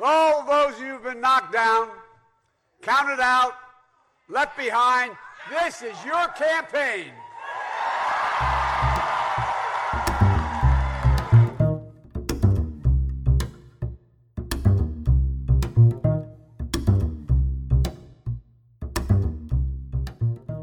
All 0.00 0.46
those 0.46 0.78
who've 0.78 1.02
been 1.02 1.20
knocked 1.20 1.52
down, 1.52 1.88
counted 2.82 3.18
out, 3.20 3.54
left 4.28 4.56
behind, 4.56 5.10
this 5.50 5.82
is 5.82 5.96
your 6.04 6.28
campaign. 6.36 7.10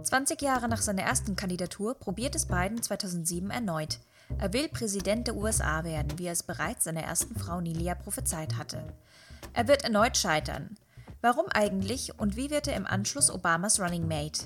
Zwanzig 0.03 0.41
Jahre 0.41 0.69
nach 0.69 0.81
seiner 0.81 1.01
ersten 1.01 1.35
Kandidatur 1.35 1.95
probiert 1.95 2.35
es 2.35 2.45
Biden 2.45 2.81
2007 2.81 3.49
erneut. 3.49 3.99
Er 4.39 4.53
will 4.53 4.69
Präsident 4.69 5.27
der 5.27 5.35
USA 5.35 5.83
werden, 5.83 6.17
wie 6.17 6.27
er 6.27 6.31
es 6.31 6.43
bereits 6.43 6.85
seiner 6.85 7.03
ersten 7.03 7.37
Frau 7.37 7.59
Nilia 7.59 7.95
prophezeit 7.95 8.57
hatte. 8.57 8.81
Er 9.53 9.67
wird 9.67 9.83
erneut 9.83 10.17
scheitern. 10.17 10.77
Warum 11.21 11.47
eigentlich 11.47 12.19
und 12.19 12.35
wie 12.35 12.49
wird 12.49 12.67
er 12.67 12.75
im 12.75 12.85
Anschluss 12.85 13.31
Obamas 13.31 13.79
Running 13.79 14.07
Mate? 14.07 14.43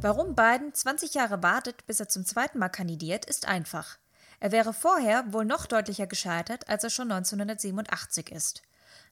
Warum 0.00 0.36
Biden 0.36 0.72
20 0.72 1.14
Jahre 1.14 1.42
wartet, 1.42 1.86
bis 1.86 1.98
er 1.98 2.08
zum 2.08 2.24
zweiten 2.24 2.58
Mal 2.58 2.68
kandidiert, 2.68 3.24
ist 3.24 3.48
einfach. 3.48 3.98
Er 4.38 4.52
wäre 4.52 4.72
vorher 4.72 5.32
wohl 5.32 5.44
noch 5.44 5.66
deutlicher 5.66 6.06
gescheitert, 6.06 6.68
als 6.68 6.84
er 6.84 6.90
schon 6.90 7.10
1987 7.10 8.30
ist. 8.30 8.62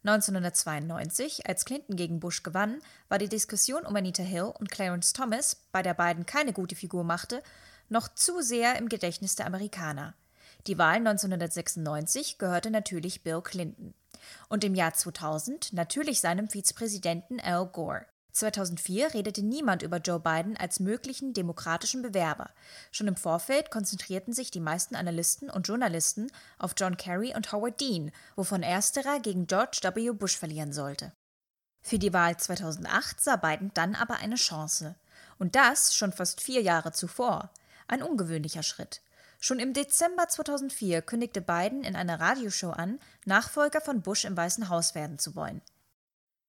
1992, 0.05 1.49
als 1.49 1.65
Clinton 1.65 1.97
gegen 1.97 2.21
Bush 2.21 2.43
gewann, 2.43 2.81
war 3.09 3.19
die 3.19 3.29
Diskussion 3.29 3.87
um 3.87 3.97
Anita 3.97 4.23
Hill 4.23 4.53
und 4.57 4.71
Clarence 4.71 5.15
Thomas, 5.15 5.57
bei 5.73 5.83
der 5.83 5.95
Biden 5.95 6.27
keine 6.27 6.53
gute 6.53 6.77
Figur 6.77 7.05
machte, 7.05 7.43
noch 7.89 8.09
zu 8.09 8.43
sehr 8.43 8.77
im 8.77 8.89
Gedächtnis 8.89 9.35
der 9.35 9.47
Amerikaner. 9.47 10.15
Die 10.67 10.79
Wahl 10.79 10.97
1996 10.97 12.39
gehörte 12.39 12.71
natürlich 12.71 13.23
Bill 13.23 13.43
Clinton. 13.43 13.93
Und 14.49 14.65
im 14.65 14.75
Jahr 14.75 14.95
2000 14.95 15.75
natürlich 15.75 16.21
seinem 16.21 16.49
Vizepräsidenten 16.49 17.39
Al 17.39 17.67
Gore. 17.67 18.07
2004 18.33 19.15
redete 19.15 19.43
niemand 19.43 19.83
über 19.83 19.99
Joe 19.99 20.19
Biden 20.19 20.57
als 20.57 20.81
möglichen 20.81 21.35
demokratischen 21.35 22.03
Bewerber. 22.03 22.51
Schon 22.91 23.07
im 23.07 23.17
Vorfeld 23.17 23.71
konzentrierten 23.71 24.33
sich 24.33 24.51
die 24.51 24.61
meisten 24.61 24.97
Analysten 24.97 25.51
und 25.51 25.69
Journalisten 25.69 26.33
auf 26.59 26.75
John 26.77 26.97
Kerry 26.97 27.35
und 27.37 27.53
Howard 27.53 27.79
Dean, 27.81 28.11
wovon 28.35 28.63
ersterer 28.63 29.21
gegen 29.21 29.47
George 29.47 29.81
W. 29.83 30.11
Bush 30.13 30.37
verlieren 30.37 30.73
sollte. 30.73 31.13
Für 31.83 31.99
die 31.99 32.15
Wahl 32.15 32.39
2008 32.39 33.21
sah 33.21 33.37
Biden 33.37 33.71
dann 33.75 33.95
aber 33.95 34.17
eine 34.17 34.37
Chance. 34.37 34.97
Und 35.39 35.55
das 35.55 35.95
schon 35.95 36.13
fast 36.13 36.41
vier 36.41 36.63
Jahre 36.63 36.93
zuvor. 36.93 37.51
Ein 37.87 38.03
ungewöhnlicher 38.03 38.63
Schritt. 38.63 39.03
Schon 39.45 39.59
im 39.59 39.75
Dezember 39.75 40.27
2004 40.27 41.03
kündigte 41.03 41.43
Biden 41.43 41.85
in 41.85 41.97
einer 41.97 42.19
Radioshow 42.19 42.71
an, 42.71 42.99
Nachfolger 43.27 43.83
von 43.83 44.01
Bush 44.01 44.25
im 44.25 44.35
Weißen 44.35 44.71
Haus 44.71 44.95
werden 44.95 45.19
zu 45.19 45.37
wollen. 45.37 45.61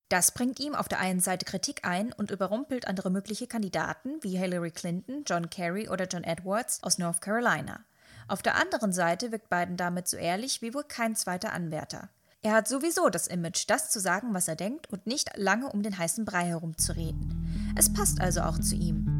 Das 0.07 0.31
bringt 0.31 0.61
ihm 0.61 0.75
auf 0.75 0.87
der 0.87 0.99
einen 0.99 1.19
Seite 1.19 1.43
Kritik 1.43 1.83
ein 1.83 2.13
und 2.13 2.31
überrumpelt 2.31 2.87
andere 2.87 3.09
mögliche 3.09 3.47
Kandidaten 3.47 4.23
wie 4.23 4.37
Hillary 4.37 4.71
Clinton, 4.71 5.25
John 5.27 5.49
Kerry 5.49 5.89
oder 5.89 6.07
John 6.07 6.23
Edwards 6.23 6.81
aus 6.83 6.97
North 6.97 7.19
Carolina. 7.19 7.83
Auf 8.29 8.41
der 8.41 8.55
anderen 8.55 8.93
Seite 8.93 9.33
wirkt 9.33 9.49
Biden 9.49 9.75
damit 9.75 10.07
so 10.07 10.15
ehrlich 10.15 10.61
wie 10.61 10.73
wohl 10.73 10.85
kein 10.85 11.17
zweiter 11.17 11.51
Anwärter. 11.51 12.07
Er 12.43 12.53
hat 12.53 12.69
sowieso 12.69 13.09
das 13.09 13.27
Image, 13.27 13.65
das 13.67 13.91
zu 13.91 13.99
sagen, 13.99 14.33
was 14.33 14.47
er 14.47 14.55
denkt 14.55 14.89
und 14.89 15.05
nicht 15.05 15.35
lange 15.35 15.69
um 15.69 15.83
den 15.83 15.97
heißen 15.97 16.23
Brei 16.23 16.45
herumzureden. 16.45 17.73
Es 17.77 17.91
passt 17.91 18.21
also 18.21 18.43
auch 18.43 18.57
zu 18.57 18.75
ihm. 18.75 19.14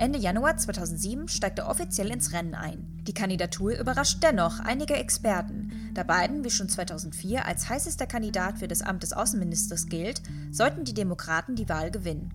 Ende 0.00 0.18
Januar 0.18 0.56
2007 0.56 1.28
steigt 1.28 1.58
er 1.58 1.68
offiziell 1.68 2.10
ins 2.10 2.32
Rennen 2.32 2.54
ein. 2.54 3.02
Die 3.06 3.12
Kandidatur 3.12 3.78
überrascht 3.78 4.22
dennoch 4.22 4.58
einige 4.58 4.94
Experten. 4.94 5.90
Da 5.92 6.04
Biden 6.04 6.42
wie 6.42 6.48
schon 6.48 6.70
2004 6.70 7.44
als 7.44 7.68
heißester 7.68 8.06
Kandidat 8.06 8.60
für 8.60 8.66
das 8.66 8.80
Amt 8.80 9.02
des 9.02 9.12
Außenministers 9.12 9.88
gilt, 9.88 10.22
sollten 10.52 10.84
die 10.84 10.94
Demokraten 10.94 11.54
die 11.54 11.68
Wahl 11.68 11.90
gewinnen. 11.90 12.30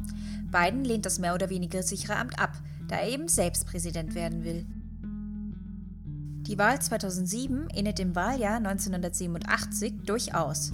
Biden 0.51 0.83
lehnt 0.83 1.07
das 1.07 1.17
mehr 1.17 1.33
oder 1.33 1.49
weniger 1.49 1.81
sichere 1.81 2.17
Amt 2.17 2.37
ab, 2.37 2.53
da 2.87 2.97
er 2.97 3.07
eben 3.07 3.27
selbst 3.27 3.65
Präsident 3.65 4.13
werden 4.13 4.43
will. 4.43 4.67
Die 6.45 6.59
Wahl 6.59 6.79
2007 6.79 7.69
ähnelt 7.73 7.97
dem 7.97 8.13
Wahljahr 8.13 8.57
1987 8.57 10.03
durchaus. 10.05 10.71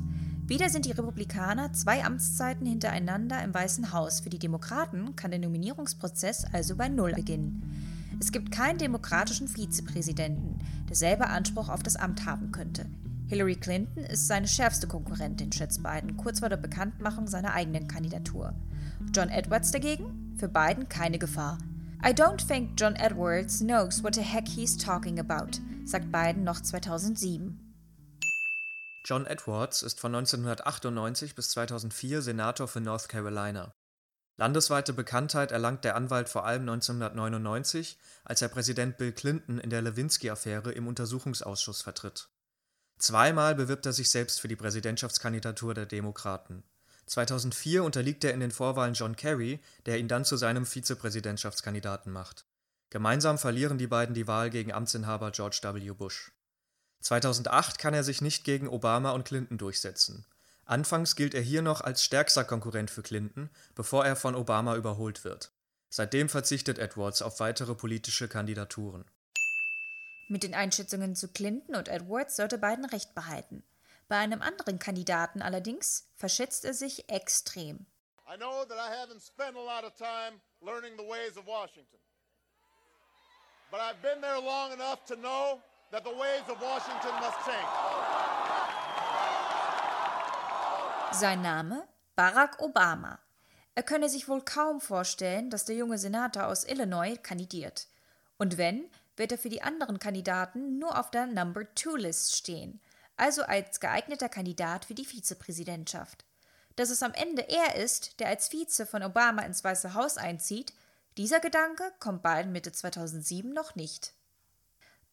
Wieder 0.51 0.69
sind 0.69 0.83
die 0.83 0.91
Republikaner 0.91 1.71
zwei 1.71 2.03
Amtszeiten 2.03 2.67
hintereinander 2.67 3.41
im 3.41 3.53
Weißen 3.53 3.93
Haus. 3.93 4.19
Für 4.19 4.29
die 4.29 4.37
Demokraten 4.37 5.15
kann 5.15 5.31
der 5.31 5.39
Nominierungsprozess 5.39 6.43
also 6.51 6.75
bei 6.75 6.89
Null 6.89 7.13
beginnen. 7.13 8.17
Es 8.19 8.33
gibt 8.33 8.51
keinen 8.51 8.77
demokratischen 8.77 9.47
Vizepräsidenten, 9.47 10.59
der 10.89 10.97
selber 10.97 11.29
Anspruch 11.29 11.69
auf 11.69 11.83
das 11.83 11.95
Amt 11.95 12.25
haben 12.25 12.51
könnte. 12.51 12.85
Hillary 13.27 13.55
Clinton 13.55 14.03
ist 14.03 14.27
seine 14.27 14.49
schärfste 14.49 14.87
Konkurrentin, 14.87 15.53
schätzt 15.53 15.81
Biden, 15.83 16.17
kurz 16.17 16.41
vor 16.41 16.49
der 16.49 16.57
Bekanntmachung 16.57 17.27
seiner 17.27 17.53
eigenen 17.53 17.87
Kandidatur. 17.87 18.53
John 19.15 19.29
Edwards 19.29 19.71
dagegen? 19.71 20.35
Für 20.35 20.49
Biden 20.49 20.89
keine 20.89 21.17
Gefahr. 21.17 21.59
I 22.05 22.09
don't 22.09 22.45
think 22.45 22.71
John 22.75 22.97
Edwards 22.97 23.59
knows 23.59 24.03
what 24.03 24.15
the 24.15 24.21
heck 24.21 24.49
he's 24.49 24.75
talking 24.75 25.17
about, 25.17 25.61
sagt 25.85 26.11
Biden 26.11 26.43
noch 26.43 26.59
2007. 26.59 27.70
John 29.03 29.25
Edwards 29.25 29.81
ist 29.81 29.99
von 29.99 30.13
1998 30.13 31.33
bis 31.33 31.49
2004 31.51 32.21
Senator 32.21 32.67
für 32.67 32.81
North 32.81 33.09
Carolina. 33.09 33.73
Landesweite 34.37 34.93
Bekanntheit 34.93 35.51
erlangt 35.51 35.83
der 35.83 35.95
Anwalt 35.95 36.29
vor 36.29 36.45
allem 36.45 36.61
1999, 36.61 37.97
als 38.23 38.41
er 38.41 38.49
Präsident 38.49 38.97
Bill 38.97 39.11
Clinton 39.11 39.59
in 39.59 39.69
der 39.69 39.81
Lewinsky-Affäre 39.81 40.71
im 40.71 40.87
Untersuchungsausschuss 40.87 41.81
vertritt. 41.81 42.29
Zweimal 42.97 43.55
bewirbt 43.55 43.85
er 43.87 43.93
sich 43.93 44.09
selbst 44.11 44.39
für 44.39 44.47
die 44.47 44.55
Präsidentschaftskandidatur 44.55 45.73
der 45.73 45.87
Demokraten. 45.87 46.63
2004 47.07 47.83
unterliegt 47.83 48.23
er 48.23 48.33
in 48.33 48.39
den 48.39 48.51
Vorwahlen 48.51 48.93
John 48.93 49.15
Kerry, 49.15 49.59
der 49.85 49.99
ihn 49.99 50.07
dann 50.07 50.25
zu 50.25 50.37
seinem 50.37 50.65
Vizepräsidentschaftskandidaten 50.65 52.11
macht. 52.11 52.45
Gemeinsam 52.91 53.37
verlieren 53.37 53.77
die 53.77 53.87
beiden 53.87 54.13
die 54.13 54.27
Wahl 54.27 54.49
gegen 54.49 54.71
Amtsinhaber 54.71 55.31
George 55.31 55.59
W. 55.63 55.91
Bush. 55.91 56.31
2008 57.01 57.79
kann 57.79 57.93
er 57.93 58.03
sich 58.03 58.21
nicht 58.21 58.43
gegen 58.43 58.67
Obama 58.67 59.11
und 59.11 59.25
Clinton 59.25 59.57
durchsetzen. 59.57 60.25
Anfangs 60.65 61.15
gilt 61.15 61.33
er 61.33 61.41
hier 61.41 61.61
noch 61.61 61.81
als 61.81 62.03
stärkster 62.03 62.43
Konkurrent 62.43 62.91
für 62.91 63.01
Clinton, 63.01 63.49
bevor 63.75 64.05
er 64.05 64.15
von 64.15 64.35
Obama 64.35 64.75
überholt 64.75 65.23
wird. 65.23 65.51
Seitdem 65.89 66.29
verzichtet 66.29 66.79
Edwards 66.79 67.21
auf 67.21 67.39
weitere 67.39 67.75
politische 67.75 68.27
Kandidaturen. 68.29 69.03
Mit 70.29 70.43
den 70.43 70.53
Einschätzungen 70.53 71.15
zu 71.15 71.27
Clinton 71.27 71.75
und 71.75 71.89
Edwards 71.89 72.37
sollte 72.37 72.57
Biden 72.57 72.85
recht 72.85 73.13
behalten. 73.13 73.63
Bei 74.07 74.17
einem 74.17 74.41
anderen 74.41 74.79
Kandidaten 74.79 75.41
allerdings 75.41 76.07
verschätzt 76.15 76.63
er 76.63 76.73
sich 76.73 77.09
extrem. 77.09 77.85
I 78.33 78.37
know 78.37 78.63
that 78.63 78.77
I 78.77 78.89
haven't 78.95 79.21
spent 79.21 79.57
a 79.57 79.59
lot 79.59 79.83
of 79.83 79.93
time 79.95 80.39
learning 80.61 80.97
the 80.97 81.03
ways 81.03 81.35
of 81.35 81.45
Washington. 81.45 81.99
But 83.69 83.81
I've 83.81 84.01
been 84.01 84.21
there 84.21 84.39
long 84.39 84.71
enough 84.71 85.03
to 85.07 85.15
know 85.15 85.61
that 85.91 86.03
the 86.05 86.11
ways 86.11 86.47
of 86.47 86.61
Washington 86.61 87.13
must 87.19 87.37
change. 87.45 87.67
Sein 91.11 91.41
Name? 91.41 91.83
Barack 92.15 92.61
Obama. 92.61 93.19
Er 93.75 93.83
könne 93.83 94.07
sich 94.09 94.27
wohl 94.29 94.41
kaum 94.41 94.79
vorstellen, 94.79 95.49
dass 95.49 95.65
der 95.65 95.75
junge 95.75 95.97
Senator 95.97 96.47
aus 96.47 96.63
Illinois 96.63 97.17
kandidiert. 97.21 97.87
Und 98.37 98.57
wenn, 98.57 98.89
wird 99.17 99.33
er 99.33 99.37
für 99.37 99.49
die 99.49 99.61
anderen 99.61 99.99
Kandidaten 99.99 100.79
nur 100.79 100.97
auf 100.97 101.11
der 101.11 101.27
Number 101.27 101.63
Two 101.75 101.97
List 101.97 102.37
stehen, 102.37 102.79
also 103.17 103.43
als 103.43 103.79
geeigneter 103.81 104.29
Kandidat 104.29 104.85
für 104.85 104.93
die 104.93 105.05
Vizepräsidentschaft. 105.05 106.23
Dass 106.77 106.89
es 106.89 107.03
am 107.03 107.13
Ende 107.13 107.47
er 107.49 107.75
ist, 107.75 108.19
der 108.21 108.29
als 108.29 108.49
Vize 108.49 108.85
von 108.85 109.03
Obama 109.03 109.41
ins 109.41 109.63
Weiße 109.63 109.93
Haus 109.93 110.17
einzieht, 110.17 110.73
dieser 111.17 111.41
Gedanke 111.41 111.91
kommt 111.99 112.23
bald 112.23 112.47
Mitte 112.47 112.71
2007 112.71 113.51
noch 113.51 113.75
nicht. 113.75 114.13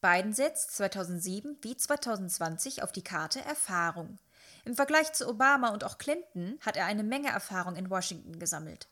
Biden 0.01 0.33
setzt 0.33 0.77
2007 0.77 1.57
wie 1.61 1.75
2020 1.75 2.83
auf 2.83 2.93
die 2.93 3.03
Karte 3.03 3.41
Erfahrung. 3.41 4.17
Im 4.63 4.75
Vergleich 4.75 5.11
zu 5.11 5.27
Obama 5.27 5.69
und 5.69 5.83
auch 5.83 5.97
Clinton 5.97 6.57
hat 6.61 6.77
er 6.77 6.85
eine 6.85 7.03
Menge 7.03 7.29
Erfahrung 7.29 7.75
in 7.75 7.89
Washington 7.89 8.39
gesammelt. 8.39 8.87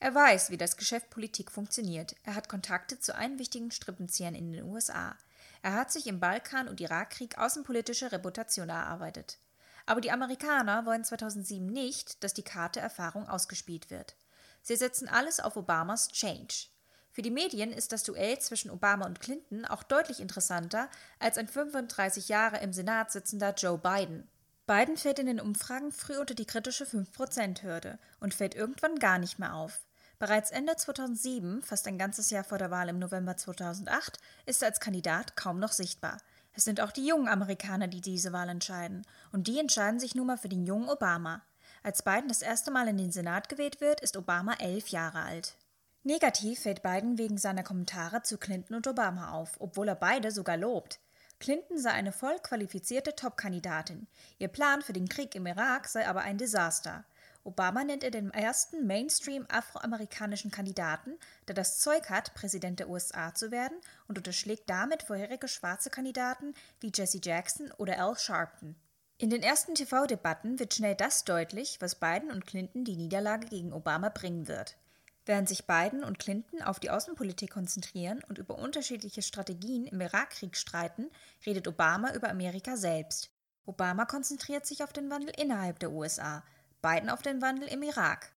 Er 0.00 0.14
weiß, 0.14 0.50
wie 0.50 0.56
das 0.56 0.78
Geschäft 0.78 1.10
Politik 1.10 1.50
funktioniert. 1.50 2.16
Er 2.24 2.34
hat 2.34 2.48
Kontakte 2.48 2.98
zu 2.98 3.14
allen 3.14 3.38
wichtigen 3.38 3.70
Strippenziehern 3.70 4.34
in 4.34 4.52
den 4.52 4.64
USA. 4.64 5.16
Er 5.60 5.74
hat 5.74 5.92
sich 5.92 6.06
im 6.06 6.18
Balkan- 6.18 6.68
und 6.68 6.80
Irakkrieg 6.80 7.36
außenpolitische 7.38 8.10
Reputation 8.10 8.70
erarbeitet. 8.70 9.38
Aber 9.84 10.00
die 10.00 10.12
Amerikaner 10.12 10.86
wollen 10.86 11.04
2007 11.04 11.66
nicht, 11.66 12.24
dass 12.24 12.32
die 12.32 12.42
Karte 12.42 12.80
Erfahrung 12.80 13.28
ausgespielt 13.28 13.90
wird. 13.90 14.16
Sie 14.62 14.76
setzen 14.76 15.08
alles 15.08 15.40
auf 15.40 15.56
Obamas 15.56 16.08
Change. 16.08 16.68
Für 17.12 17.20
die 17.22 17.30
Medien 17.30 17.72
ist 17.72 17.92
das 17.92 18.04
Duell 18.04 18.38
zwischen 18.38 18.70
Obama 18.70 19.04
und 19.04 19.20
Clinton 19.20 19.66
auch 19.66 19.82
deutlich 19.82 20.18
interessanter 20.18 20.88
als 21.18 21.36
ein 21.36 21.46
35 21.46 22.28
Jahre 22.28 22.58
im 22.58 22.72
Senat 22.72 23.12
sitzender 23.12 23.52
Joe 23.54 23.76
Biden. 23.76 24.26
Biden 24.66 24.96
fällt 24.96 25.18
in 25.18 25.26
den 25.26 25.40
Umfragen 25.40 25.92
früh 25.92 26.16
unter 26.16 26.34
die 26.34 26.46
kritische 26.46 26.84
5%-Hürde 26.84 27.98
und 28.20 28.32
fällt 28.32 28.54
irgendwann 28.54 28.98
gar 28.98 29.18
nicht 29.18 29.38
mehr 29.38 29.54
auf. 29.54 29.80
Bereits 30.18 30.50
Ende 30.50 30.74
2007, 30.74 31.62
fast 31.62 31.86
ein 31.86 31.98
ganzes 31.98 32.30
Jahr 32.30 32.44
vor 32.44 32.56
der 32.56 32.70
Wahl 32.70 32.88
im 32.88 32.98
November 32.98 33.36
2008, 33.36 34.18
ist 34.46 34.62
er 34.62 34.68
als 34.68 34.80
Kandidat 34.80 35.36
kaum 35.36 35.58
noch 35.58 35.72
sichtbar. 35.72 36.16
Es 36.54 36.64
sind 36.64 36.80
auch 36.80 36.92
die 36.92 37.06
jungen 37.06 37.28
Amerikaner, 37.28 37.88
die 37.88 38.00
diese 38.00 38.32
Wahl 38.32 38.48
entscheiden. 38.48 39.04
Und 39.32 39.48
die 39.48 39.58
entscheiden 39.58 40.00
sich 40.00 40.14
nun 40.14 40.28
mal 40.28 40.38
für 40.38 40.48
den 40.48 40.64
jungen 40.64 40.88
Obama. 40.88 41.42
Als 41.82 42.02
Biden 42.02 42.28
das 42.28 42.40
erste 42.40 42.70
Mal 42.70 42.88
in 42.88 42.96
den 42.96 43.10
Senat 43.10 43.48
gewählt 43.48 43.80
wird, 43.80 44.00
ist 44.00 44.16
Obama 44.16 44.54
elf 44.60 44.88
Jahre 44.88 45.22
alt. 45.22 45.56
Negativ 46.04 46.60
fällt 46.60 46.82
Biden 46.82 47.16
wegen 47.16 47.38
seiner 47.38 47.62
Kommentare 47.62 48.22
zu 48.22 48.36
Clinton 48.36 48.74
und 48.74 48.88
Obama 48.88 49.30
auf, 49.30 49.52
obwohl 49.60 49.86
er 49.86 49.94
beide 49.94 50.32
sogar 50.32 50.56
lobt. 50.56 50.98
Clinton 51.38 51.78
sei 51.78 51.90
eine 51.90 52.10
voll 52.10 52.38
qualifizierte 52.40 53.14
Top-Kandidatin. 53.14 54.08
Ihr 54.38 54.48
Plan 54.48 54.82
für 54.82 54.92
den 54.92 55.08
Krieg 55.08 55.34
im 55.36 55.46
Irak 55.46 55.86
sei 55.86 56.08
aber 56.08 56.22
ein 56.22 56.38
Desaster. 56.38 57.04
Obama 57.44 57.84
nennt 57.84 58.02
er 58.02 58.10
den 58.10 58.30
ersten 58.32 58.86
Mainstream-afroamerikanischen 58.86 60.50
Kandidaten, 60.50 61.18
der 61.46 61.54
das 61.54 61.78
Zeug 61.78 62.10
hat, 62.10 62.34
Präsident 62.34 62.80
der 62.80 62.88
USA 62.88 63.32
zu 63.34 63.52
werden 63.52 63.76
und 64.08 64.18
unterschlägt 64.18 64.70
damit 64.70 65.04
vorherige 65.04 65.48
schwarze 65.48 65.90
Kandidaten 65.90 66.54
wie 66.80 66.92
Jesse 66.94 67.20
Jackson 67.22 67.72
oder 67.78 68.00
Al 68.00 68.16
Sharpton. 68.18 68.74
In 69.18 69.30
den 69.30 69.42
ersten 69.42 69.76
TV-Debatten 69.76 70.58
wird 70.58 70.74
schnell 70.74 70.96
das 70.96 71.24
deutlich, 71.24 71.80
was 71.80 71.94
Biden 71.94 72.32
und 72.32 72.46
Clinton 72.46 72.84
die 72.84 72.96
Niederlage 72.96 73.46
gegen 73.46 73.72
Obama 73.72 74.08
bringen 74.08 74.48
wird. 74.48 74.76
Während 75.24 75.48
sich 75.48 75.66
Biden 75.66 76.02
und 76.02 76.18
Clinton 76.18 76.62
auf 76.62 76.80
die 76.80 76.90
Außenpolitik 76.90 77.50
konzentrieren 77.50 78.22
und 78.28 78.38
über 78.38 78.58
unterschiedliche 78.58 79.22
Strategien 79.22 79.86
im 79.86 80.00
Irakkrieg 80.00 80.56
streiten, 80.56 81.10
redet 81.46 81.68
Obama 81.68 82.12
über 82.12 82.28
Amerika 82.28 82.76
selbst. 82.76 83.30
Obama 83.64 84.04
konzentriert 84.04 84.66
sich 84.66 84.82
auf 84.82 84.92
den 84.92 85.08
Wandel 85.10 85.32
innerhalb 85.38 85.78
der 85.78 85.92
USA, 85.92 86.42
Biden 86.80 87.10
auf 87.10 87.22
den 87.22 87.40
Wandel 87.40 87.68
im 87.68 87.82
Irak. 87.82 88.32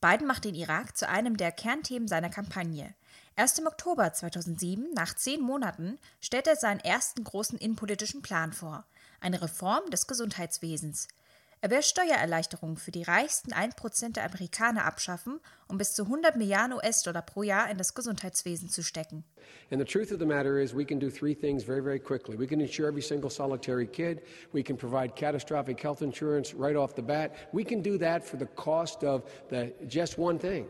Biden 0.00 0.26
macht 0.26 0.44
den 0.44 0.56
Irak 0.56 0.96
zu 0.96 1.08
einem 1.08 1.36
der 1.36 1.52
Kernthemen 1.52 2.08
seiner 2.08 2.28
Kampagne. 2.28 2.94
Erst 3.36 3.58
im 3.58 3.66
Oktober 3.66 4.12
2007, 4.12 4.92
nach 4.92 5.14
zehn 5.14 5.40
Monaten, 5.40 5.98
stellt 6.20 6.46
er 6.46 6.56
seinen 6.56 6.80
ersten 6.80 7.24
großen 7.24 7.58
innenpolitischen 7.58 8.20
Plan 8.20 8.52
vor: 8.52 8.84
eine 9.20 9.40
Reform 9.40 9.88
des 9.90 10.06
Gesundheitswesens. 10.06 11.08
Er 11.64 11.70
will 11.70 11.82
Steuererleichterungen 11.82 12.76
für 12.76 12.90
die 12.90 13.04
reichsten 13.04 13.54
1% 13.54 14.12
der 14.12 14.26
Amerikaner 14.26 14.84
abschaffen, 14.84 15.40
um 15.66 15.78
bis 15.78 15.94
zu 15.94 16.02
100 16.02 16.36
Milliarden 16.36 16.74
US-Dollar 16.74 17.22
pro 17.22 17.42
Jahr 17.42 17.70
in 17.70 17.78
das 17.78 17.94
Gesundheitswesen 17.94 18.68
zu 18.68 18.82
stecken. 18.82 19.24
And 19.70 19.80
the 19.80 19.90
truth 19.90 20.12
of 20.12 20.18
the 20.18 20.26
matter 20.26 20.60
is, 20.60 20.74
we 20.74 20.84
can 20.84 21.00
do 21.00 21.08
three 21.08 21.34
things 21.34 21.64
very, 21.64 21.80
very 21.82 21.98
quickly. 21.98 22.38
We 22.38 22.46
can 22.46 22.60
insure 22.60 22.86
every 22.86 23.00
single 23.00 23.30
solitary 23.30 23.86
kid. 23.86 24.20
We 24.52 24.62
can 24.62 24.76
provide 24.76 25.16
catastrophic 25.16 25.82
health 25.82 26.02
insurance 26.02 26.54
right 26.54 26.76
off 26.76 26.94
the 26.94 27.02
bat. 27.02 27.34
We 27.54 27.64
can 27.64 27.80
do 27.80 27.96
that 27.96 28.22
for 28.28 28.36
the 28.36 28.48
cost 28.56 29.02
of 29.02 29.22
the, 29.48 29.72
just 29.88 30.18
one 30.18 30.38
thing. 30.38 30.66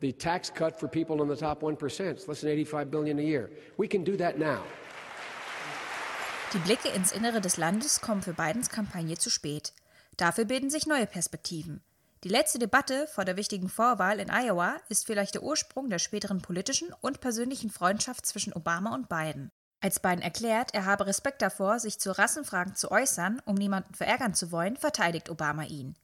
The 0.00 0.12
tax 0.12 0.48
cut 0.48 0.80
for 0.80 0.88
people 0.88 1.20
in 1.20 1.28
the 1.28 1.36
top 1.36 1.60
1%, 1.60 2.00
it's 2.10 2.26
less 2.26 2.40
than 2.40 2.48
85 2.52 2.90
billion 2.90 3.18
a 3.18 3.22
year. 3.22 3.50
We 3.76 3.86
can 3.86 4.02
do 4.02 4.16
that 4.16 4.38
now. 4.38 4.62
Die 6.54 6.58
Blicke 6.60 6.88
ins 6.88 7.12
Innere 7.12 7.42
des 7.42 7.58
Landes 7.58 8.00
kommen 8.00 8.22
für 8.22 8.32
Bidens 8.32 8.70
Kampagne 8.70 9.18
zu 9.18 9.28
spät. 9.28 9.74
Dafür 10.18 10.44
bilden 10.44 10.68
sich 10.68 10.86
neue 10.86 11.06
Perspektiven. 11.06 11.80
Die 12.24 12.28
letzte 12.28 12.58
Debatte 12.58 13.06
vor 13.06 13.24
der 13.24 13.36
wichtigen 13.36 13.68
Vorwahl 13.68 14.18
in 14.18 14.30
Iowa 14.30 14.76
ist 14.88 15.06
vielleicht 15.06 15.36
der 15.36 15.44
Ursprung 15.44 15.88
der 15.88 16.00
späteren 16.00 16.42
politischen 16.42 16.92
und 17.00 17.20
persönlichen 17.20 17.70
Freundschaft 17.70 18.26
zwischen 18.26 18.52
Obama 18.52 18.94
und 18.94 19.08
Biden. 19.08 19.50
Als 19.80 20.00
Biden 20.00 20.20
erklärt, 20.20 20.74
er 20.74 20.86
habe 20.86 21.06
Respekt 21.06 21.40
davor, 21.40 21.78
sich 21.78 22.00
zu 22.00 22.10
Rassenfragen 22.10 22.74
zu 22.74 22.90
äußern, 22.90 23.40
um 23.44 23.54
niemanden 23.54 23.94
verärgern 23.94 24.34
zu 24.34 24.50
wollen, 24.50 24.76
verteidigt 24.76 25.30
Obama 25.30 25.62
ihn. 25.62 25.94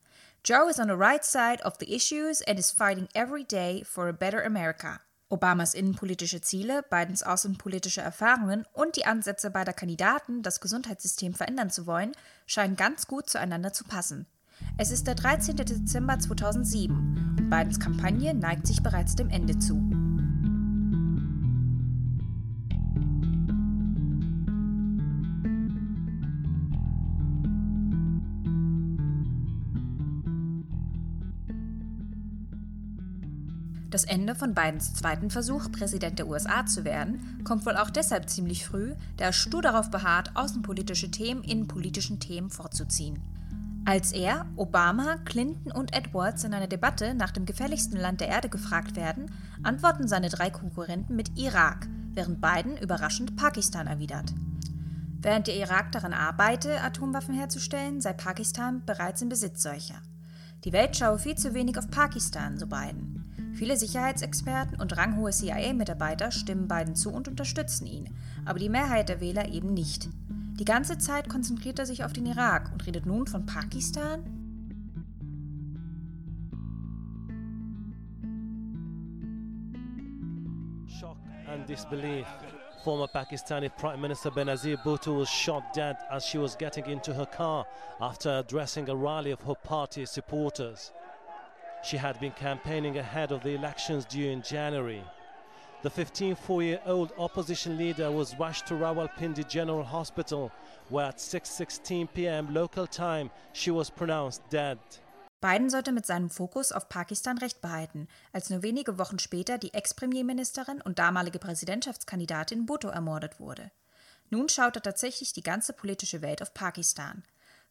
Joe 0.45 0.71
is 0.71 0.79
on 0.79 0.87
the 0.87 0.95
right 0.95 1.25
side 1.25 1.65
of 1.65 1.75
the 1.81 1.93
issues 1.93 2.41
and 2.47 2.57
is 2.57 2.71
fighting 2.71 3.09
every 3.15 3.43
day 3.43 3.83
for 3.85 4.07
a 4.07 4.13
better 4.13 4.45
America. 4.45 5.01
Obamas 5.35 5.75
innenpolitische 5.75 6.41
Ziele, 6.41 6.85
Bidens 6.89 7.25
außenpolitische 7.25 8.01
Erfahrungen 8.01 8.65
und 8.73 8.95
die 8.95 9.05
Ansätze 9.05 9.51
beider 9.51 9.73
Kandidaten, 9.73 10.43
das 10.43 10.61
Gesundheitssystem 10.61 11.35
verändern 11.35 11.71
zu 11.71 11.89
wollen, 11.89 12.13
scheinen 12.47 12.77
ganz 12.77 13.09
gut 13.09 13.29
zueinander 13.29 13.73
zu 13.73 13.83
passen. 13.83 14.27
Es 14.79 14.93
ist 14.93 15.09
der 15.09 15.17
13. 15.17 15.57
Dezember 15.57 16.21
2007 16.21 17.37
und 17.37 17.51
Bidens 17.51 17.81
Kampagne 17.81 18.33
neigt 18.33 18.69
sich 18.69 18.81
bereits 18.81 19.17
dem 19.17 19.29
Ende 19.29 19.59
zu. 19.59 19.94
Das 33.95 34.03
Ende 34.03 34.35
von 34.35 34.55
Bidens 34.55 34.93
zweiten 34.93 35.31
Versuch, 35.31 35.71
Präsident 35.71 36.19
der 36.19 36.27
USA 36.27 36.67
zu 36.67 36.85
werden, 36.85 37.41
kommt 37.45 37.65
wohl 37.65 37.77
auch 37.77 37.91
deshalb 37.91 38.29
ziemlich 38.29 38.67
früh, 38.67 38.93
da 39.19 39.27
er 39.27 39.33
stur 39.33 39.63
darauf 39.63 39.89
beharrt, 39.93 40.33
außenpolitische 40.35 41.13
Themen 41.13 41.45
in 41.45 41.69
politischen 41.69 42.19
Themen 42.19 42.51
vorzuziehen. 42.51 43.23
Als 43.85 44.11
er, 44.11 44.47
Obama, 44.57 45.19
Clinton 45.25 45.71
und 45.71 45.95
Edwards 45.95 46.43
in 46.43 46.55
einer 46.55 46.67
Debatte 46.67 47.15
nach 47.15 47.31
dem 47.31 47.47
gefährlichsten 47.47 47.97
Land 47.97 48.21
der 48.21 48.27
Erde 48.27 48.49
gefragt 48.49 48.97
werden, 48.97 49.31
antworten 49.63 50.09
seine 50.09 50.29
drei 50.29 50.51
Konkurrenten 50.51 51.15
mit 51.15 51.39
Irak, 51.39 51.87
während 52.15 52.41
Biden 52.41 52.77
überraschend 52.77 53.37
Pakistan 53.37 53.87
erwidert. 53.87 54.35
Während 55.23 55.47
der 55.47 55.55
Irak 55.55 55.93
daran 55.93 56.15
arbeite, 56.15 56.81
Atomwaffen 56.81 57.37
herzustellen, 57.37 58.01
sei 58.01 58.13
Pakistan 58.13 58.83
bereits 58.85 59.23
im 59.23 59.29
Besitz 59.29 59.63
solcher. 59.63 60.03
Die 60.65 60.73
Welt 60.73 60.97
schaue 60.97 61.21
viel 61.21 61.37
zu 61.37 61.55
wenig 61.55 61.79
auf 61.79 61.89
Pakistan, 61.93 62.59
so 62.59 62.67
Biden. 62.67 63.24
Viele 63.55 63.77
Sicherheitsexperten 63.77 64.81
und 64.81 64.97
ranghohe 64.97 65.31
CIA-Mitarbeiter 65.31 66.33
stimmen 66.33 66.67
Biden 66.67 66.97
zu 66.97 67.13
und 67.13 67.29
unterstützen 67.29 67.87
ihn, 67.87 68.13
aber 68.45 68.59
die 68.59 68.69
Mehrheit 68.69 69.09
der 69.09 69.21
Wähler 69.21 69.49
eben 69.49 69.73
nicht. 69.73 70.09
Die 70.59 70.65
ganze 70.65 70.99
Zeit 70.99 71.29
konzentriert 71.29 71.79
er 71.79 71.87
sich 71.87 72.03
auf 72.05 72.13
den 72.13 72.27
Irak 72.27 72.73
und 72.73 72.85
redet 72.85 73.07
nun 73.07 73.29
von 73.29 73.47
Pakistan? 73.47 74.25
Shock 80.89 81.19
and 81.47 81.69
disbelief. 81.69 82.27
Former 82.83 83.07
Pakistani 83.07 83.69
Prime 83.69 83.99
Minister 83.99 84.31
Benazir 84.33 84.77
Bhutto 84.79 85.21
was 85.21 85.31
shot 85.31 85.63
dead 85.75 85.97
as 86.11 86.27
she 86.27 86.39
was 86.39 86.59
getting 86.59 86.87
into 86.87 87.15
her 87.15 87.27
car 87.27 87.67
after 88.01 88.41
addressing 88.41 88.89
a 88.91 88.95
rally 88.95 89.33
of 89.33 89.41
her 89.47 89.55
party 89.55 90.05
supporters. 90.05 90.93
She 91.85 91.99
had 91.99 92.19
been 92.19 92.33
campaigning 92.33 92.99
ahead 92.99 93.31
of 93.31 93.43
the 93.43 93.55
elections 93.55 94.07
due 94.07 94.31
in 94.31 94.43
January. 94.43 95.03
The 95.83 95.91
15-4-year-old 95.91 97.13
opposition 97.19 97.77
leader 97.77 98.11
was 98.11 98.39
rushed 98.39 98.67
to 98.69 98.75
Rawalpindi 98.75 99.47
General 99.47 99.85
Hospital, 99.85 100.51
where 100.89 101.09
at 101.09 101.19
6.16 101.19 102.09
p.m. 102.15 102.55
local 102.55 102.87
time 102.87 103.31
she 103.53 103.71
was 103.71 103.91
pronounced 103.91 104.41
dead. 104.49 104.79
Biden 105.43 105.69
sollte 105.69 105.93
mit 105.93 106.07
seinem 106.07 106.31
Fokus 106.31 106.73
auf 106.73 106.89
Pakistan 106.89 107.37
recht 107.37 107.61
behalten, 107.61 108.09
als 108.33 108.49
nur 108.49 108.63
wenige 108.63 108.99
Wochen 108.99 109.19
später 109.19 109.59
die 109.59 109.75
Ex-Premierministerin 109.75 110.81
und 110.81 110.99
damalige 110.99 111.39
Präsidentschaftskandidatin 111.39 112.65
Bhutto 112.65 112.89
ermordet 112.89 113.39
wurde. 113.41 113.71
Nun 114.31 114.49
schaut 114.49 114.77
er 114.77 114.83
tatsächlich 114.83 115.35
die 115.35 115.43
ganze 115.43 115.75
politische 115.75 116.23
Welt 116.23 116.41
auf 116.41 116.55
Pakistan. 116.55 117.25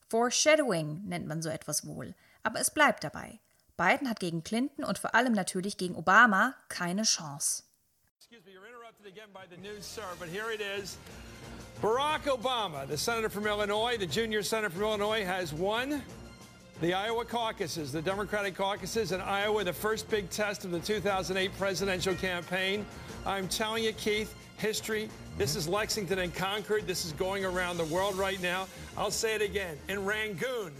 Foreshadowing 0.08 1.02
nennt 1.06 1.26
man 1.26 1.42
so 1.42 1.50
etwas 1.50 1.88
wohl, 1.88 2.14
aber 2.44 2.60
es 2.60 2.70
bleibt 2.70 3.04
dabei. 3.04 3.40
Biden 3.78 4.08
hat 4.08 4.20
gegen 4.20 4.44
Clinton 4.44 4.84
und 4.84 5.00
vor 5.00 5.16
allem 5.16 5.34
natürlich 5.34 5.78
gegen 5.78 5.96
Obama 5.96 6.54
keine 6.70 7.04
Chance. 7.04 7.64
Excuse 8.20 8.44
me, 8.46 8.52
you're 8.52 8.68
interrupted 8.68 9.08
again 9.08 9.30
by 9.34 9.46
the 9.50 9.60
news, 9.62 9.86
sir, 9.86 10.06
but 10.20 10.30
here 10.30 10.52
it 10.52 10.62
is. 10.62 10.98
Barack 11.82 12.28
Obama, 12.28 12.88
the 12.88 12.98
senator 12.98 13.30
from 13.30 13.48
Illinois, 13.48 13.98
the 13.98 14.06
junior 14.06 14.44
senator 14.44 14.70
from 14.70 14.84
Illinois, 14.84 15.26
has 15.26 15.54
won 15.54 16.02
the 16.82 16.94
Iowa 16.94 17.26
caucuses, 17.26 17.92
the 17.92 18.02
Democratic 18.02 18.56
caucuses 18.56 19.12
in 19.12 19.22
Iowa, 19.22 19.64
the 19.64 19.74
first 19.74 20.10
big 20.10 20.30
test 20.30 20.66
of 20.66 20.72
the 20.72 20.80
2008 20.80 21.52
presidential 21.58 22.14
campaign. 22.16 22.86
I'm 23.26 23.48
telling 23.48 23.84
you, 23.84 23.94
Keith, 23.94 24.34
history. 24.58 25.10
This 25.38 25.56
is 25.56 25.68
Lexington 25.68 26.20
and 26.20 26.34
Concord. 26.34 26.86
This 26.86 27.06
is 27.06 27.12
going 27.14 27.44
around 27.44 27.78
the 27.78 27.86
world 27.86 28.16
right 28.16 28.42
now. 28.42 28.68
I'll 28.98 29.12
say 29.12 29.36
it 29.36 29.42
again. 29.42 29.78
In 29.90 30.06
Rangoon, 30.06 30.74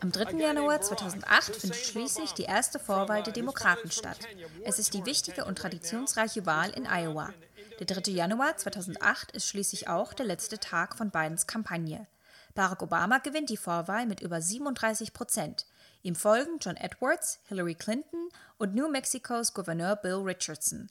Am 0.00 0.12
3. 0.12 0.38
Januar 0.38 0.80
2008 0.80 1.56
findet 1.56 1.76
schließlich 1.78 2.32
die 2.32 2.44
erste 2.44 2.78
Vorwahl 2.78 3.22
der 3.24 3.32
Demokraten 3.32 3.90
statt. 3.90 4.18
Es 4.64 4.78
ist 4.78 4.94
die 4.94 5.04
wichtige 5.04 5.44
und 5.44 5.58
traditionsreiche 5.58 6.46
Wahl 6.46 6.70
in 6.70 6.86
Iowa. 6.86 7.32
Der 7.80 7.86
3. 7.86 8.12
Januar 8.12 8.56
2008 8.56 9.32
ist 9.32 9.48
schließlich 9.48 9.88
auch 9.88 10.12
der 10.12 10.26
letzte 10.26 10.58
Tag 10.58 10.96
von 10.96 11.10
Bidens 11.10 11.46
Kampagne. 11.46 12.06
Barack 12.54 12.82
Obama 12.82 13.18
gewinnt 13.18 13.50
die 13.50 13.56
Vorwahl 13.56 14.06
mit 14.06 14.20
über 14.20 14.40
37 14.40 15.12
Prozent. 15.12 15.66
Ihm 16.02 16.14
folgen 16.14 16.58
John 16.60 16.76
Edwards, 16.76 17.40
Hillary 17.48 17.74
Clinton 17.74 18.28
und 18.58 18.74
New 18.74 18.88
Mexicos 18.88 19.54
Gouverneur 19.54 19.96
Bill 19.96 20.22
Richardson. 20.22 20.88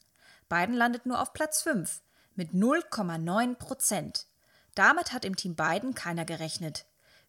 Biden 0.49 0.75
landet 0.75 1.05
nur 1.05 1.21
auf 1.21 1.31
Platz 1.31 1.61
5 1.61 2.01
mit 2.35 2.51
0,9 2.51 3.55
Prozent. 3.55 4.27
Damit 4.75 5.13
hat 5.13 5.23
im 5.23 5.37
Team 5.37 5.55
Biden 5.55 5.95
keiner 5.95 6.25
gerechnet. 6.25 6.85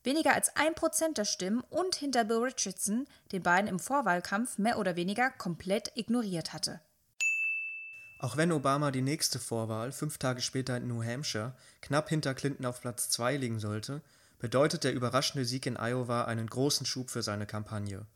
Weniger 0.07 0.35
als 0.35 0.55
ein 0.55 0.77
Prozent 0.77 1.19
der 1.19 1.25
Stimmen 1.25 1.65
und 1.69 1.97
hinter 1.97 2.23
Bill 2.23 2.39
Richardson, 2.39 3.09
den 3.33 3.43
Biden 3.43 3.67
im 3.67 3.81
Vorwahlkampf 3.81 4.57
mehr 4.57 4.79
oder 4.79 4.95
weniger 4.95 5.31
komplett 5.31 5.91
ignoriert 5.97 6.53
hatte. 6.53 6.81
Auch 8.21 8.37
wenn 8.37 8.53
Obama 8.53 8.93
die 8.93 9.03
nächste 9.03 9.41
Vorwahl 9.41 9.91
fünf 9.91 10.19
Tage 10.19 10.43
später 10.43 10.77
in 10.77 10.87
New 10.87 11.03
Hampshire 11.03 11.57
knapp 11.83 12.09
hinter 12.09 12.35
Clinton 12.35 12.67
auf 12.67 12.81
Platz 12.81 13.11
2 13.11 13.37
liegen 13.37 13.59
sollte, 13.59 14.01
bedeutet 14.39 14.85
der 14.85 14.95
überraschende 14.95 15.45
Sieg 15.45 15.67
in 15.67 15.77
Iowa 15.77 16.23
einen 16.23 16.47
großen 16.47 16.87
Schub 16.87 17.11
für 17.11 17.23
seine 17.23 17.47
Kampagne. 17.47 18.07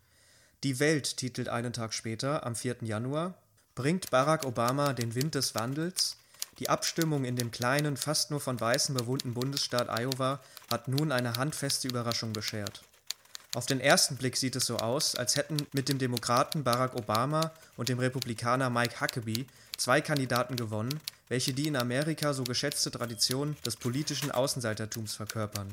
Die 0.62 0.78
Welt 0.78 1.16
titelt 1.16 1.48
einen 1.48 1.72
Tag 1.72 1.92
später, 1.92 2.46
am 2.46 2.54
4. 2.54 2.76
Januar, 2.82 3.34
bringt 3.74 4.10
Barack 4.10 4.44
Obama 4.44 4.92
den 4.92 5.16
Wind 5.16 5.34
des 5.34 5.56
Wandels, 5.56 6.19
die 6.58 6.68
Abstimmung 6.68 7.24
in 7.24 7.36
dem 7.36 7.50
kleinen, 7.50 7.96
fast 7.96 8.30
nur 8.30 8.40
von 8.40 8.60
Weißen 8.60 8.94
bewohnten 8.94 9.34
Bundesstaat 9.34 9.88
Iowa 9.88 10.40
hat 10.70 10.88
nun 10.88 11.12
eine 11.12 11.34
handfeste 11.36 11.88
Überraschung 11.88 12.32
beschert. 12.32 12.82
Auf 13.54 13.66
den 13.66 13.80
ersten 13.80 14.16
Blick 14.16 14.36
sieht 14.36 14.54
es 14.54 14.66
so 14.66 14.76
aus, 14.76 15.16
als 15.16 15.36
hätten 15.36 15.66
mit 15.72 15.88
dem 15.88 15.98
Demokraten 15.98 16.62
Barack 16.62 16.94
Obama 16.94 17.52
und 17.76 17.88
dem 17.88 17.98
Republikaner 17.98 18.70
Mike 18.70 19.00
Huckabee 19.00 19.46
zwei 19.76 20.00
Kandidaten 20.00 20.54
gewonnen, 20.54 21.00
welche 21.28 21.52
die 21.52 21.66
in 21.66 21.76
Amerika 21.76 22.32
so 22.32 22.44
geschätzte 22.44 22.90
Tradition 22.90 23.56
des 23.64 23.76
politischen 23.76 24.30
Außenseitertums 24.30 25.14
verkörpern. 25.14 25.68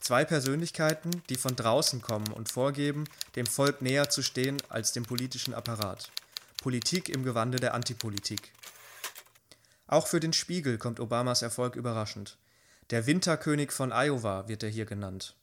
Zwei 0.00 0.24
Persönlichkeiten, 0.24 1.22
die 1.28 1.36
von 1.36 1.56
draußen 1.56 2.00
kommen 2.00 2.32
und 2.32 2.50
vorgeben, 2.50 3.04
dem 3.36 3.46
Volk 3.46 3.82
näher 3.82 4.08
zu 4.08 4.22
stehen 4.22 4.58
als 4.68 4.92
dem 4.92 5.04
politischen 5.04 5.52
Apparat. 5.52 6.10
Politik 6.62 7.08
im 7.08 7.24
Gewande 7.24 7.58
der 7.58 7.74
Antipolitik. 7.74 8.52
Auch 9.90 10.06
für 10.06 10.20
den 10.20 10.32
Spiegel 10.32 10.78
kommt 10.78 11.00
Obamas 11.00 11.42
Erfolg 11.42 11.74
überraschend. 11.74 12.38
Der 12.90 13.06
Winterkönig 13.06 13.72
von 13.72 13.90
Iowa 13.90 14.46
wird 14.46 14.62
er 14.62 14.68
hier 14.68 14.86
genannt. 14.86 15.34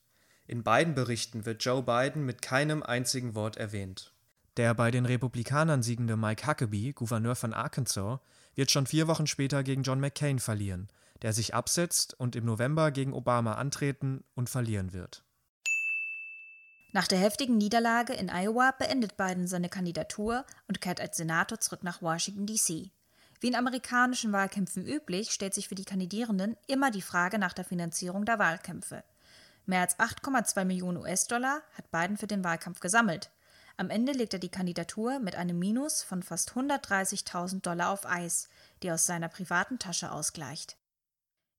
In 0.46 0.62
beiden 0.62 0.94
Berichten 0.94 1.44
wird 1.44 1.62
Joe 1.62 1.82
Biden 1.82 2.24
mit 2.24 2.40
keinem 2.40 2.82
einzigen 2.82 3.34
Wort 3.34 3.58
erwähnt. 3.58 4.14
Der 4.56 4.72
bei 4.72 4.90
den 4.90 5.04
Republikanern 5.04 5.82
siegende 5.82 6.16
Mike 6.16 6.46
Huckabee, 6.46 6.94
Gouverneur 6.94 7.36
von 7.36 7.52
Arkansas, 7.52 8.20
wird 8.54 8.70
schon 8.70 8.86
vier 8.86 9.06
Wochen 9.06 9.26
später 9.26 9.62
gegen 9.62 9.82
John 9.82 10.00
McCain 10.00 10.38
verlieren, 10.38 10.88
der 11.20 11.34
sich 11.34 11.54
absetzt 11.54 12.18
und 12.18 12.34
im 12.34 12.46
November 12.46 12.90
gegen 12.90 13.12
Obama 13.12 13.56
antreten 13.56 14.24
und 14.34 14.48
verlieren 14.48 14.94
wird. 14.94 15.24
Nach 16.94 17.06
der 17.06 17.18
heftigen 17.18 17.58
Niederlage 17.58 18.14
in 18.14 18.30
Iowa 18.30 18.70
beendet 18.70 19.18
Biden 19.18 19.46
seine 19.46 19.68
Kandidatur 19.68 20.46
und 20.68 20.80
kehrt 20.80 21.02
als 21.02 21.18
Senator 21.18 21.60
zurück 21.60 21.84
nach 21.84 22.00
Washington, 22.00 22.46
D.C. 22.46 22.90
Wie 23.40 23.48
in 23.48 23.54
amerikanischen 23.54 24.32
Wahlkämpfen 24.32 24.86
üblich, 24.86 25.30
stellt 25.30 25.54
sich 25.54 25.68
für 25.68 25.76
die 25.76 25.84
Kandidierenden 25.84 26.56
immer 26.66 26.90
die 26.90 27.02
Frage 27.02 27.38
nach 27.38 27.52
der 27.52 27.64
Finanzierung 27.64 28.24
der 28.24 28.38
Wahlkämpfe. 28.38 29.04
Mehr 29.66 29.82
als 29.82 29.98
8,2 29.98 30.64
Millionen 30.64 30.96
US-Dollar 30.96 31.62
hat 31.74 31.90
Biden 31.90 32.16
für 32.16 32.26
den 32.26 32.42
Wahlkampf 32.42 32.80
gesammelt. 32.80 33.30
Am 33.76 33.90
Ende 33.90 34.12
legt 34.12 34.32
er 34.32 34.40
die 34.40 34.48
Kandidatur 34.48 35.20
mit 35.20 35.36
einem 35.36 35.58
Minus 35.58 36.02
von 36.02 36.24
fast 36.24 36.52
130.000 36.52 37.60
Dollar 37.62 37.90
auf 37.90 38.06
Eis, 38.06 38.48
die 38.82 38.90
aus 38.90 39.06
seiner 39.06 39.28
privaten 39.28 39.78
Tasche 39.78 40.10
ausgleicht. 40.10 40.76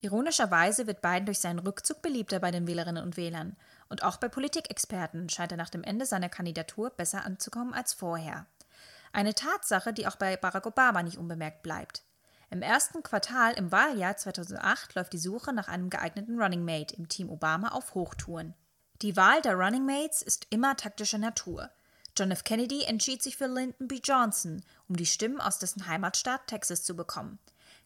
Ironischerweise 0.01 0.87
wird 0.87 1.01
Biden 1.01 1.25
durch 1.25 1.39
seinen 1.39 1.59
Rückzug 1.59 2.01
beliebter 2.01 2.39
bei 2.39 2.51
den 2.51 2.67
Wählerinnen 2.67 3.03
und 3.03 3.15
Wählern. 3.15 3.55
Und 3.89 4.03
auch 4.03 4.17
bei 4.17 4.27
Politikexperten 4.27 5.29
scheint 5.29 5.51
er 5.51 5.57
nach 5.57 5.69
dem 5.69 5.83
Ende 5.83 6.05
seiner 6.05 6.29
Kandidatur 6.29 6.89
besser 6.89 7.25
anzukommen 7.25 7.73
als 7.73 7.93
vorher. 7.93 8.47
Eine 9.11 9.33
Tatsache, 9.33 9.93
die 9.93 10.07
auch 10.07 10.15
bei 10.15 10.37
Barack 10.37 10.65
Obama 10.65 11.03
nicht 11.03 11.17
unbemerkt 11.17 11.63
bleibt. 11.63 12.03
Im 12.49 12.61
ersten 12.61 13.03
Quartal 13.03 13.53
im 13.53 13.71
Wahljahr 13.71 14.17
2008 14.17 14.95
läuft 14.95 15.13
die 15.13 15.19
Suche 15.19 15.53
nach 15.53 15.67
einem 15.67 15.89
geeigneten 15.89 16.41
Running 16.41 16.65
Mate 16.65 16.95
im 16.95 17.07
Team 17.07 17.29
Obama 17.29 17.69
auf 17.69 17.93
Hochtouren. 17.93 18.55
Die 19.01 19.15
Wahl 19.15 19.41
der 19.41 19.55
Running 19.55 19.85
Mates 19.85 20.21
ist 20.21 20.47
immer 20.49 20.75
taktischer 20.75 21.19
Natur. 21.19 21.69
John 22.17 22.31
F. 22.31 22.43
Kennedy 22.43 22.83
entschied 22.83 23.21
sich 23.21 23.37
für 23.37 23.47
Lyndon 23.47 23.87
B. 23.87 23.99
Johnson, 24.03 24.63
um 24.87 24.95
die 24.95 25.05
Stimmen 25.05 25.39
aus 25.39 25.59
dessen 25.59 25.87
Heimatstaat 25.87 26.47
Texas 26.47 26.83
zu 26.83 26.95
bekommen 26.95 27.39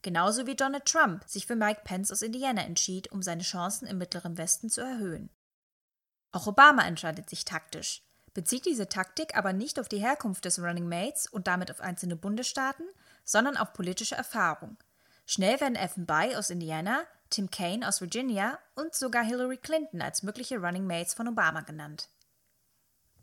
genauso 0.04 0.46
wie 0.46 0.56
Donald 0.56 0.86
Trump 0.86 1.24
sich 1.26 1.48
für 1.48 1.56
Mike 1.56 1.82
Pence 1.84 2.12
aus 2.12 2.22
Indiana 2.22 2.62
entschied, 2.62 3.12
um 3.12 3.24
seine 3.24 3.42
Chancen 3.42 3.88
im 3.88 3.98
Mittleren 3.98 4.38
Westen 4.38 4.70
zu 4.70 4.82
erhöhen. 4.82 5.32
Auch 6.32 6.46
Obama 6.46 6.84
entscheidet 6.84 7.30
sich 7.30 7.46
taktisch, 7.46 8.04
bezieht 8.34 8.66
diese 8.66 8.90
Taktik 8.90 9.36
aber 9.38 9.54
nicht 9.54 9.80
auf 9.80 9.88
die 9.88 10.00
Herkunft 10.00 10.46
des 10.46 10.60
Running 10.60 10.88
Mates 10.88 11.28
und 11.28 11.48
damit 11.48 11.72
auf 11.72 11.82
einzelne 11.82 12.16
Bundesstaaten, 12.16 12.86
sondern 13.24 13.58
auf 13.58 13.74
politische 13.74 14.16
Erfahrung. 14.16 14.78
Schnell 15.26 15.60
werden 15.62 15.76
Evan 15.76 16.06
Bay 16.06 16.36
aus 16.36 16.50
Indiana, 16.50 17.04
Tim 17.30 17.50
Kaine 17.50 17.88
aus 17.88 18.02
Virginia 18.02 18.60
und 18.76 18.94
sogar 18.94 19.24
Hillary 19.24 19.58
Clinton 19.58 20.02
als 20.02 20.24
mögliche 20.24 20.60
Running 20.60 20.86
Mates 20.86 21.14
von 21.14 21.28
Obama 21.28 21.62
genannt. 21.62 22.10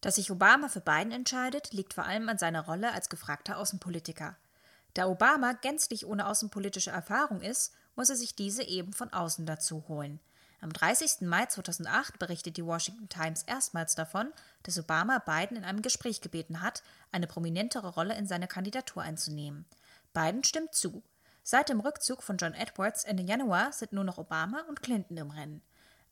Dass 0.01 0.15
sich 0.15 0.31
Obama 0.31 0.69
für 0.69 0.81
Biden 0.81 1.13
entscheidet, 1.13 1.73
liegt 1.73 1.93
vor 1.93 2.05
allem 2.05 2.29
an 2.29 2.39
seiner 2.39 2.65
Rolle 2.65 2.93
als 2.93 3.09
gefragter 3.09 3.59
Außenpolitiker– 3.59 4.37
da 4.95 5.07
Obama 5.07 5.53
gänzlich 5.53 6.07
ohne 6.07 6.27
außenpolitische 6.27 6.91
Erfahrung 6.91 7.41
ist, 7.41 7.73
muss 7.95 8.11
er 8.11 8.17
sich 8.17 8.35
diese 8.35 8.63
eben 8.63 8.93
von 8.93 9.13
außen 9.13 9.47
dazu 9.47 9.85
holen. 9.89 10.21
Am 10.61 10.73
30. 10.73 11.23
Mai 11.23 11.47
2008 11.47 12.19
berichtet 12.19 12.57
die 12.57 12.65
Washington 12.65 13.09
Times 13.09 13.43
erstmals 13.45 13.95
davon, 13.95 14.33
dass 14.63 14.79
Obama 14.79 15.19
Biden 15.19 15.57
in 15.57 15.65
einem 15.65 15.81
Gespräch 15.81 16.21
gebeten 16.21 16.61
hat, 16.61 16.83
eine 17.13 17.27
prominentere 17.27 17.89
Rolle 17.89 18.17
in 18.17 18.27
seiner 18.27 18.47
Kandidatur 18.47 19.03
einzunehmen. 19.03 19.65
Biden 20.13 20.45
stimmt 20.45 20.75
zu. 20.75 21.03
Seit 21.43 21.71
dem 21.71 21.81
Rückzug 21.81 22.23
von 22.23 22.37
John 22.37 22.53
Edwards 22.53 23.05
Ende 23.05 23.23
Januar 23.23 23.73
sind 23.73 23.93
nur 23.93 24.05
noch 24.05 24.19
Obama 24.19 24.61
und 24.69 24.83
Clinton 24.83 25.17
im 25.17 25.31
Rennen. 25.31 25.63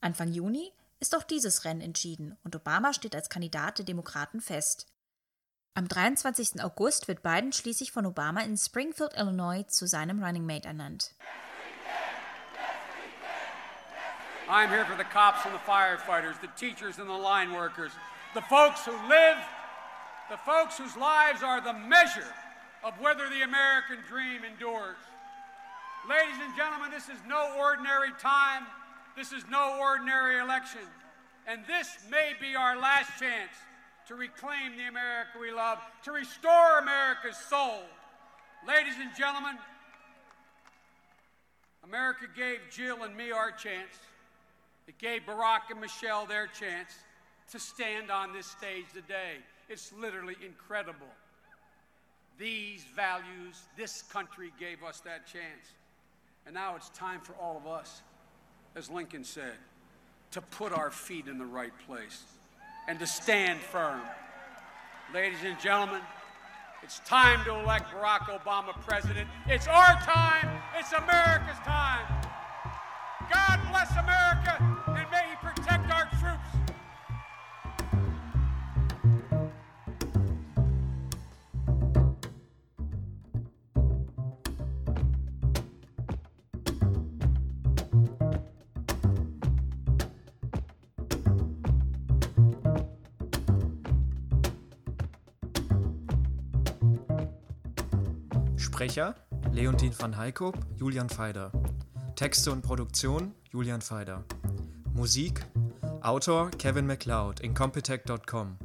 Anfang 0.00 0.32
Juni 0.32 0.72
ist 1.00 1.14
auch 1.14 1.22
dieses 1.22 1.64
Rennen 1.64 1.82
entschieden 1.82 2.36
und 2.42 2.56
Obama 2.56 2.94
steht 2.94 3.14
als 3.14 3.28
Kandidat 3.28 3.78
der 3.78 3.84
Demokraten 3.84 4.40
fest. 4.40 4.86
Am 5.74 5.86
23. 5.86 6.62
August 6.62 7.06
wird 7.06 7.22
Biden 7.22 7.52
schließlich 7.52 7.92
von 7.92 8.06
Obama 8.06 8.40
in 8.40 8.56
Springfield, 8.56 9.14
Illinois 9.16 9.64
zu 9.68 9.86
seinem 9.86 10.24
Running 10.24 10.44
Mate 10.44 10.66
ernannt. 10.66 11.14
I'm 14.48 14.70
here 14.70 14.86
for 14.86 14.96
the 14.96 15.04
cops 15.04 15.44
and 15.44 15.54
the 15.54 15.58
firefighters, 15.58 16.40
the 16.40 16.48
teachers 16.56 16.98
and 16.98 17.08
the 17.08 17.12
line 17.12 17.52
workers, 17.52 17.92
the 18.34 18.40
folks 18.40 18.84
who 18.86 18.92
live, 19.06 19.36
the 20.30 20.38
folks 20.38 20.78
whose 20.78 20.96
lives 20.96 21.42
are 21.42 21.60
the 21.60 21.74
measure 21.74 22.32
of 22.82 22.94
whether 22.98 23.28
the 23.28 23.42
American 23.42 23.98
dream 24.08 24.44
endures. 24.44 24.96
Ladies 26.08 26.40
and 26.40 26.56
gentlemen, 26.56 26.90
this 26.90 27.10
is 27.10 27.20
no 27.28 27.56
ordinary 27.58 28.08
time. 28.18 28.64
This 29.16 29.32
is 29.32 29.44
no 29.50 29.78
ordinary 29.80 30.40
election. 30.40 30.80
And 31.46 31.60
this 31.66 31.98
may 32.10 32.32
be 32.40 32.56
our 32.56 32.78
last 32.78 33.18
chance 33.20 33.52
to 34.06 34.14
reclaim 34.14 34.78
the 34.78 34.88
America 34.88 35.38
we 35.38 35.52
love, 35.52 35.78
to 36.04 36.12
restore 36.12 36.78
America's 36.78 37.36
soul. 37.36 37.82
Ladies 38.66 38.94
and 38.98 39.10
gentlemen, 39.14 39.58
America 41.84 42.24
gave 42.34 42.60
Jill 42.70 43.02
and 43.02 43.14
me 43.14 43.30
our 43.30 43.50
chance. 43.50 43.92
It 44.88 44.96
gave 44.96 45.26
Barack 45.26 45.70
and 45.70 45.80
Michelle 45.80 46.24
their 46.24 46.46
chance 46.46 46.94
to 47.52 47.58
stand 47.58 48.10
on 48.10 48.32
this 48.32 48.46
stage 48.46 48.86
today. 48.94 49.36
It's 49.68 49.92
literally 49.92 50.36
incredible. 50.44 51.06
These 52.38 52.84
values, 52.96 53.60
this 53.76 54.02
country 54.02 54.50
gave 54.58 54.82
us 54.82 55.00
that 55.00 55.26
chance. 55.26 55.74
And 56.46 56.54
now 56.54 56.74
it's 56.74 56.88
time 56.90 57.20
for 57.20 57.34
all 57.34 57.58
of 57.58 57.66
us, 57.66 58.00
as 58.74 58.88
Lincoln 58.88 59.24
said, 59.24 59.56
to 60.30 60.40
put 60.40 60.72
our 60.72 60.90
feet 60.90 61.26
in 61.26 61.36
the 61.36 61.44
right 61.44 61.72
place 61.86 62.22
and 62.88 62.98
to 62.98 63.06
stand 63.06 63.60
firm. 63.60 64.00
Ladies 65.12 65.38
and 65.44 65.60
gentlemen, 65.60 66.00
it's 66.82 67.00
time 67.00 67.44
to 67.44 67.54
elect 67.56 67.90
Barack 67.90 68.20
Obama 68.20 68.72
president. 68.86 69.28
It's 69.46 69.66
our 69.66 70.00
time. 70.00 70.48
It's 70.78 70.92
America's 70.92 71.58
time. 71.66 72.06
God 73.30 73.60
bless 73.78 73.96
America 73.96 74.56
and 74.88 75.10
may 75.12 75.24
he 75.30 75.36
protect 75.40 75.88
our 75.90 76.06
troops. 76.18 76.50
Sprecher 98.56 99.14
Leontin 99.52 99.92
van 99.92 100.12
Heikop, 100.14 100.56
Julian 100.76 101.08
Feider. 101.08 101.77
Texte 102.18 102.50
und 102.50 102.62
Produktion 102.62 103.32
Julian 103.52 103.80
Feider. 103.80 104.24
Musik 104.92 105.46
Autor 106.02 106.50
Kevin 106.58 106.84
MacLeod, 106.84 107.38
Incompetech.com. 107.38 108.58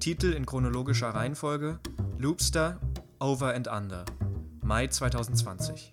Titel 0.00 0.32
in 0.32 0.44
chronologischer 0.44 1.14
Reihenfolge 1.14 1.78
Loopster 2.18 2.80
Over 3.20 3.54
and 3.54 3.68
Under, 3.68 4.04
Mai 4.60 4.88
2020. 4.88 5.92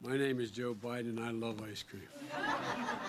My 0.00 0.18
name 0.18 0.40
is 0.40 0.50
Joe 0.50 0.74
Biden 0.74 1.18
I 1.18 1.30
love 1.30 1.62
ice 1.62 1.82
cream. 1.82 2.02